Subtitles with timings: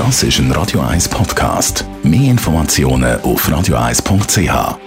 [0.00, 1.84] Das ist ein Radio 1 Podcast.
[2.02, 4.78] Mehr Informationen auf radio1.ch.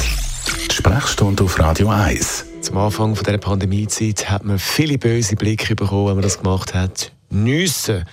[0.00, 2.46] Die Sprechstunde auf Radio 1.
[2.62, 6.72] Zum Anfang von dieser Pandemiezeit hat man viele böse Blicke bekommen, wenn man das gemacht
[6.72, 7.12] hat.
[7.28, 8.06] Nüssen.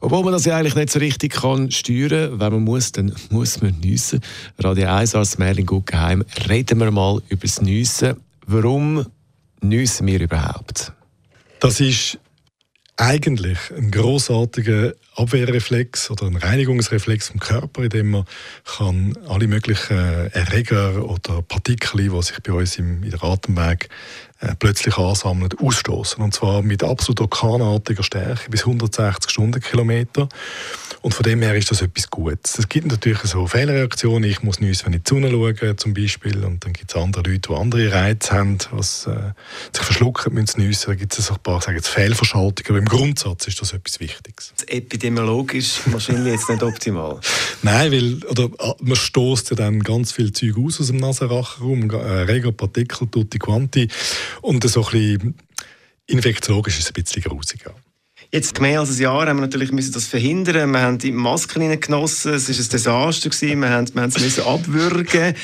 [0.00, 3.60] Obwohl man das ja eigentlich nicht so richtig kann steuern, wenn man muss, dann muss
[3.60, 4.20] man nüssen.
[4.58, 8.16] Radio 1 als Merlin Guggenheim reden wir mal über das Nüssen.
[8.46, 9.04] Warum
[9.60, 10.94] nüssen wir überhaupt?
[11.60, 12.18] Das ist
[13.00, 18.24] eigentlich ein großartiger Abwehrreflex oder ein Reinigungsreflex vom Körper, in dem man
[18.64, 23.88] kann alle möglichen Erreger oder Partikel, die sich bei uns im, in der Atemweg
[24.40, 26.22] äh, plötzlich ansammeln, ausstoßen.
[26.22, 30.28] Und zwar mit absolut orkanartiger Stärke bis 160 Stundenkilometer.
[31.02, 32.58] Und von dem her ist das etwas Gutes.
[32.58, 34.28] Es gibt natürlich so Fehlreaktionen.
[34.28, 36.44] Ich muss nicht, wenn ich die Sonne schaue, zum Beispiel.
[36.44, 39.32] Und dann gibt es andere Leute, die andere Reize haben, was äh,
[39.72, 40.90] sich verschlucken müssen nüssen.
[40.90, 42.68] Da gibt es ein paar, sagen Fehlverschaltungen.
[42.68, 44.52] Aber im Grundsatz ist das etwas Wichtiges.
[44.66, 47.18] Epidemiologisch wahrscheinlich jetzt nicht optimal.
[47.62, 51.96] Nein, weil oder, man stößt ja dann ganz viel Zeug aus aus dem Nasenrachenraum, äh,
[51.96, 53.88] Reger, Partikel, tutti quanti.
[54.42, 55.34] Und so ein bisschen
[56.06, 57.74] infektiologisch ist es ein bisschen grusiger.
[58.32, 60.70] Jetzt mehr als ein Jahr haben wir natürlich müssen das verhindern.
[60.70, 62.34] Wir haben die Masken genossen.
[62.34, 63.60] Es war ein Desaster gewesen.
[63.60, 65.34] Wir haben, wir haben es müssen abwürgen.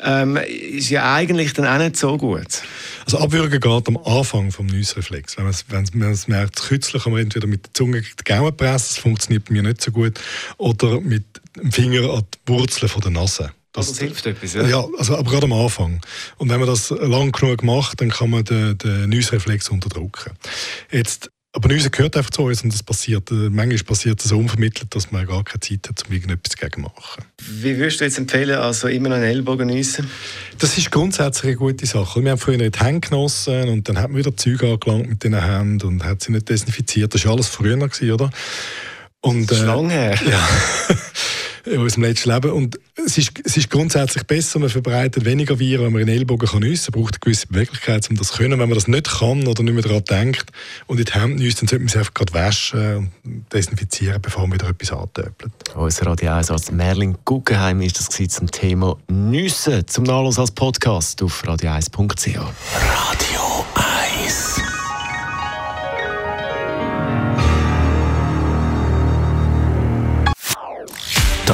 [0.00, 2.62] Ähm, ist ja eigentlich dann auch nicht so gut.
[3.04, 5.36] Also abwürgen geht am Anfang vom Nüssreflex.
[5.36, 8.24] Wenn man es, wenn man es merkt, kürzlich kann man entweder mit der Zunge die
[8.24, 10.20] Gaumen pressen, das funktioniert bei mir nicht so gut,
[10.58, 11.24] oder mit
[11.56, 13.50] dem Finger an die Wurzeln der Nase.
[13.72, 14.66] Das, das, hilft etwas, ja?
[14.66, 16.00] Ja, also, aber gerade am Anfang.
[16.36, 20.32] Und wenn man das lang genug macht, dann kann man den, den Nüssreflex unterdrücken.
[20.90, 24.38] Jetzt aber Nüsse gehört einfach zu uns und das passiert, äh, manchmal passiert es so
[24.38, 27.24] unvermittelt, dass man gar keine Zeit hat, um irgendetwas dagegen zu machen.
[27.50, 30.08] Wie würdest du jetzt empfehlen, also immer noch einen Ellbogen nüssen?
[30.58, 32.22] Das ist grundsätzlich eine gute Sache.
[32.22, 35.34] Wir haben früher nicht Hände genossen und dann hat man wieder Zeug angelangt mit den
[35.34, 37.12] Händen und hat sie nicht desinfiziert.
[37.12, 38.30] Das war alles früher, oder?
[39.20, 40.20] Und, das ist äh, lange her.
[40.30, 40.48] Ja.
[41.72, 42.52] in unserem letzten Leben.
[42.52, 46.16] Und es ist, es ist grundsätzlich besser, man verbreitet weniger Viren, wenn man in den
[46.16, 47.00] Ellbogen kann nüssen kann.
[47.00, 48.60] braucht eine gewisse Beweglichkeit, um das zu können.
[48.60, 50.50] Wenn man das nicht kann oder nicht mehr daran denkt
[50.86, 54.46] und in die Hände nüsst, dann sollte man sie einfach gerade waschen und desinfizieren, bevor
[54.46, 55.52] man wieder etwas antöpelt.
[55.74, 59.86] Unser Radio 1 als Merlin Guggenheim ist das zum Thema Nüssen.
[59.86, 62.36] Zum Nachlass als Podcast auf radio1.ch.
[62.36, 63.64] Radio